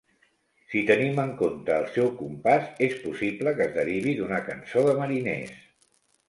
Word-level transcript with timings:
Si 0.69 0.79
tenim 0.85 1.19
en 1.23 1.33
compte 1.41 1.75
el 1.81 1.85
seu 1.97 2.09
compàs, 2.21 2.71
és 2.87 2.95
possible 3.03 3.53
que 3.61 3.65
es 3.67 3.77
derivi 3.77 4.15
d"una 4.23 4.41
cançó 4.49 4.87
de 4.89 4.97
mariners. 5.03 5.55